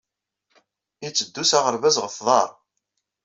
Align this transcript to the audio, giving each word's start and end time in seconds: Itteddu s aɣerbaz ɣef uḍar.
Itteddu 1.07 1.43
s 1.49 1.51
aɣerbaz 1.57 1.95
ɣef 2.03 2.15
uḍar. 2.21 2.49